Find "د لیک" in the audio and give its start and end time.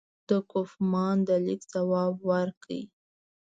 1.27-1.61